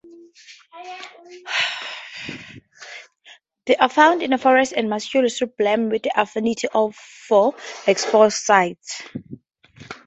They 3.67 3.75
are 3.75 3.87
found 3.87 4.23
in 4.23 4.35
forest 4.39 4.73
and 4.75 4.89
maquis 4.89 5.29
shrubland, 5.37 5.91
with 5.91 6.07
an 6.07 6.11
affinity 6.15 6.67
for 6.91 7.53
exposed 7.85 8.37
sites. 8.37 9.03